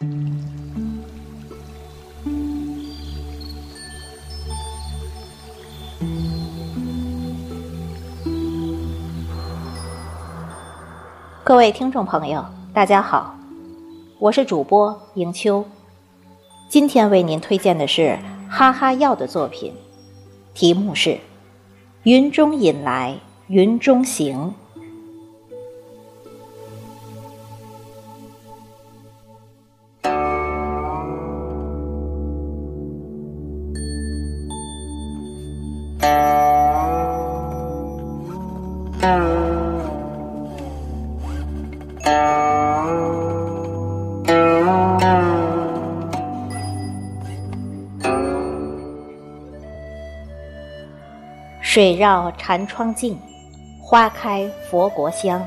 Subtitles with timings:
[0.00, 0.04] 各
[11.56, 13.36] 位听众朋友，大家好，
[14.20, 15.64] 我是主播迎秋。
[16.68, 19.74] 今天为您推荐的是哈哈药的作品，
[20.54, 21.10] 题目是
[22.04, 24.54] 《云中引来云中行》。
[51.60, 53.16] 水绕禅窗净，
[53.80, 55.40] 花开佛国香。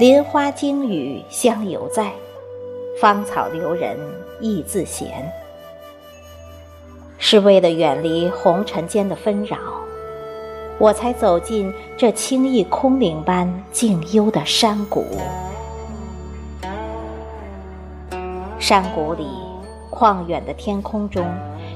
[0.00, 2.10] 林花经雨香犹在，
[3.00, 3.98] 芳草留人
[4.40, 5.30] 意自闲。
[7.18, 9.58] 是为了远离红尘间的纷扰，
[10.78, 15.04] 我才走进这清逸空灵般静幽的山谷。
[18.58, 19.26] 山谷里，
[19.90, 21.24] 旷远的天空中。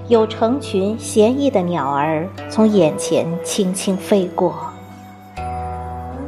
[0.08, 4.52] 有成群闲逸的鸟儿从眼前轻轻飞过，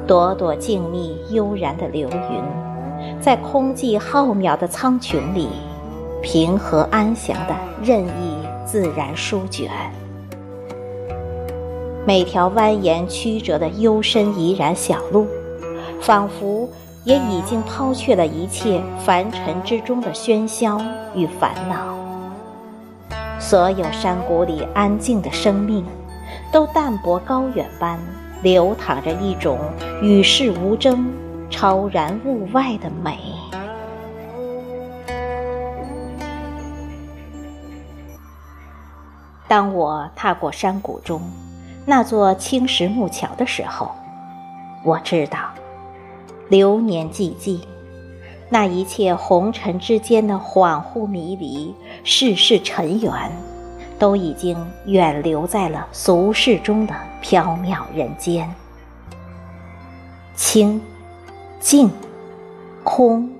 [0.06, 5.48] 朵朵静谧悠然的流云，在空寂浩渺的苍穹里，
[6.22, 9.70] 平和安详的任意自然舒卷。
[12.06, 15.26] 每条蜿蜒曲折的幽深怡然小路，
[16.02, 16.68] 仿佛
[17.02, 20.78] 也已经抛却了一切凡尘之中的喧嚣
[21.14, 21.96] 与烦恼。
[23.40, 25.82] 所有山谷里安静的生命，
[26.52, 27.98] 都淡泊高远般
[28.42, 29.58] 流淌着一种
[30.02, 31.10] 与世无争、
[31.48, 33.18] 超然物外的美。
[39.48, 41.22] 当我踏过山谷中
[41.86, 43.90] 那座青石木桥的时候，
[44.82, 45.50] 我知道，
[46.48, 47.60] 流年寂寂。
[48.48, 51.74] 那一切红尘之间的恍惚迷离、
[52.04, 53.12] 世事尘缘，
[53.98, 54.56] 都已经
[54.86, 58.48] 远留在了俗世中的缥缈人间。
[60.34, 60.80] 清、
[61.58, 61.90] 静、
[62.82, 63.30] 空、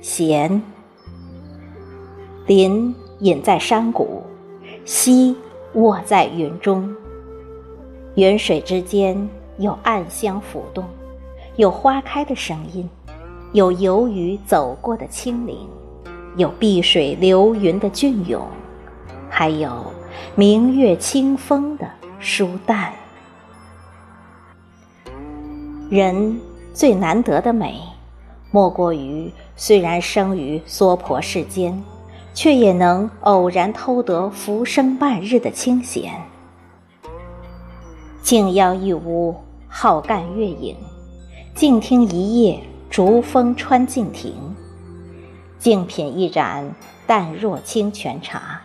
[0.00, 0.62] 闲，
[2.46, 4.22] 林隐在山谷，
[4.84, 5.36] 溪
[5.74, 6.94] 卧在云中。
[8.16, 10.84] 云水之间有暗香浮动，
[11.56, 12.88] 有花开的声音。
[13.52, 15.68] 有游鱼走过的清灵，
[16.36, 18.40] 有碧水流云的俊勇，
[19.28, 19.70] 还有
[20.34, 21.88] 明月清风的
[22.18, 22.92] 舒淡。
[25.88, 26.40] 人
[26.72, 27.80] 最难得的美，
[28.50, 31.80] 莫过于虽然生于娑婆世间，
[32.32, 36.12] 却也能偶然偷得浮生半日的清闲。
[38.24, 39.36] 静邀一屋
[39.68, 40.74] 好干月影，
[41.54, 42.58] 静听一夜。
[42.88, 44.32] 竹风穿尽庭，
[45.58, 46.74] 静品一盏
[47.06, 48.62] 淡若清泉茶，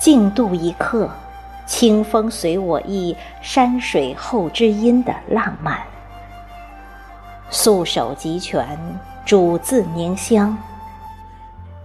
[0.00, 1.08] 静度一刻
[1.66, 5.78] 清风随我意，山水后知音的浪漫。
[7.50, 8.76] 素手集泉，
[9.24, 10.56] 煮自凝香，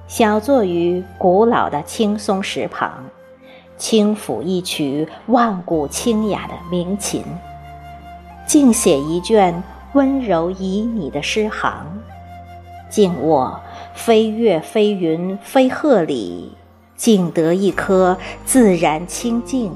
[0.08, 3.04] 小坐于古老的青松石旁，
[3.80, 7.24] 轻抚一曲万古清雅的鸣琴，
[8.46, 9.64] 静写一卷。
[9.94, 11.84] 温柔旖旎的诗行，
[12.92, 13.60] 静卧
[13.96, 16.54] 飞月飞云飞鹤里，
[16.96, 19.74] 静得一颗自然清净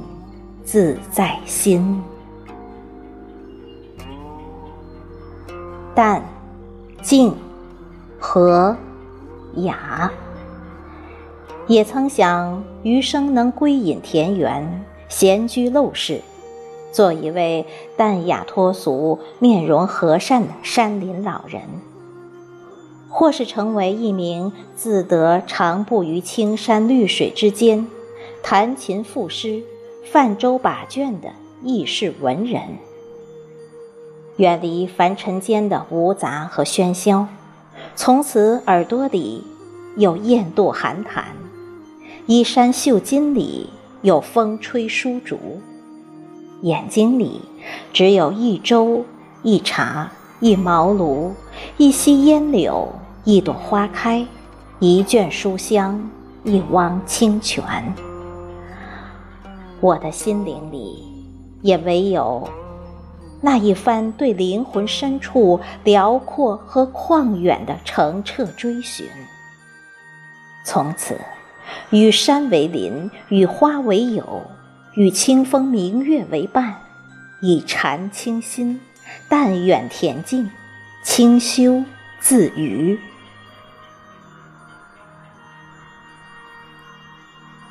[0.64, 2.00] 自在心。
[5.96, 6.24] 淡、
[7.02, 7.36] 静、
[8.20, 8.78] 和、
[9.56, 10.12] 雅，
[11.66, 16.22] 也曾想余生能归隐田园，闲居陋室。
[16.92, 17.66] 做一位
[17.98, 21.62] 淡雅脱俗、面容和善的山林老人，
[23.10, 27.88] 或是成为一名自得长步于青山绿水之间，
[28.44, 29.64] 弹琴赋诗、
[30.12, 31.30] 泛舟把卷的
[31.64, 32.62] 异世文人，
[34.36, 37.28] 远离凡尘间的芜杂和喧嚣，
[37.96, 39.44] 从此耳朵里
[39.96, 41.26] 有雁渡寒潭，
[42.26, 43.70] 衣衫绣金里
[44.02, 45.38] 有风吹疏竹。
[46.62, 47.42] 眼睛里
[47.92, 49.04] 只有一粥、
[49.42, 50.10] 一茶、
[50.40, 51.32] 一茅庐、
[51.76, 52.88] 一溪烟柳、
[53.26, 54.26] 一朵花开、
[54.80, 56.10] 一卷书香、
[56.46, 57.94] 一汪清泉。
[59.82, 61.04] 我的心灵里
[61.62, 62.48] 也唯有
[63.42, 69.06] 那一番对灵魂深处辽阔和旷远的澄澈追寻，
[70.66, 71.20] 从此，
[71.90, 74.48] 与山为邻，与花为友，
[74.94, 76.82] 与清风明月为伴，
[77.42, 78.82] 以禅清心，
[79.30, 80.50] 淡远恬静，
[81.04, 81.84] 清修
[82.20, 83.00] 自娱。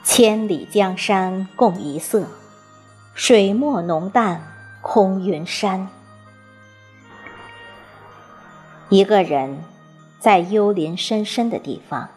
[0.05, 2.27] 千里江山共一色，
[3.15, 4.43] 水墨浓淡
[4.83, 5.89] 空云山。
[8.91, 9.65] 一个人
[10.21, 12.11] 在幽林深深的地方，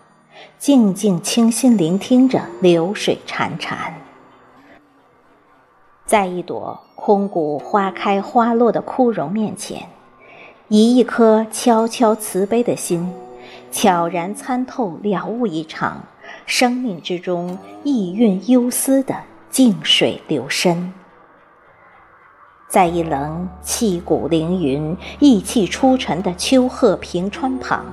[0.57, 3.93] 静静清心聆听着流水潺潺，
[6.05, 9.87] 在一朵空谷花开花落的枯荣面前，
[10.67, 13.13] 以一颗悄悄慈悲的心，
[13.71, 16.03] 悄然参透了悟一场
[16.45, 19.15] 生命之中意蕴幽思的
[19.49, 20.93] 静水流深。
[22.67, 27.85] 在一棱气骨凌云、意气出尘的丘壑平川旁，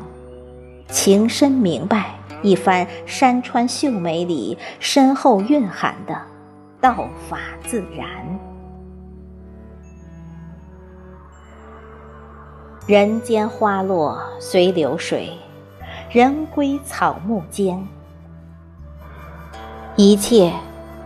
[0.89, 6.21] 情深明白一番山川秀美里深厚蕴含的
[6.81, 8.07] 道法自然。
[12.87, 15.31] 人间花落随流水，
[16.11, 17.87] 人归草木间。
[19.97, 20.53] 一切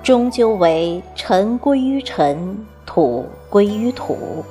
[0.03, 2.67] 终究为尘归于尘。
[2.87, 4.43] 土归于土，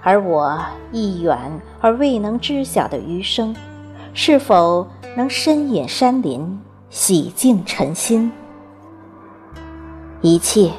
[0.00, 0.58] 而我
[0.90, 1.36] 一远
[1.80, 3.54] 而未能知晓的余生，
[4.14, 4.86] 是否
[5.18, 6.60] 能深隐山林，
[6.90, 8.30] 洗净尘心？
[10.20, 10.70] 一切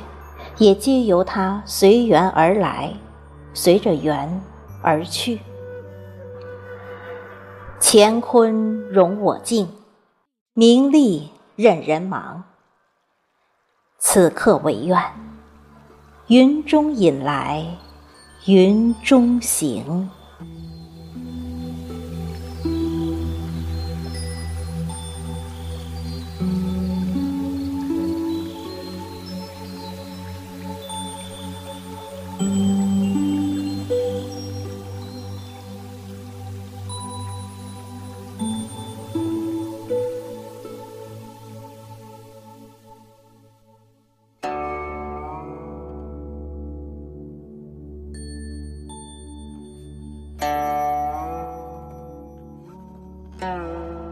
[0.57, 2.93] 也皆由它随缘而来，
[3.53, 4.41] 随着缘
[4.81, 5.41] 而去。
[7.81, 9.67] 乾坤容我静，
[10.53, 12.41] 名利任人忙。
[13.97, 14.97] 此刻唯愿。
[16.27, 17.65] 云中引来，
[18.45, 20.09] 云中行。
[53.41, 54.08] 嗯。